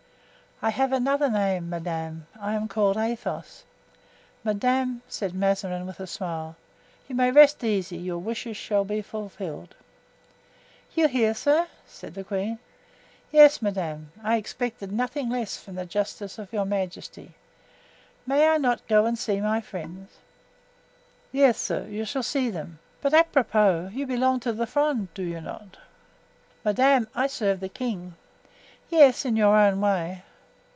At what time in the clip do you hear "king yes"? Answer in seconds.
27.69-29.25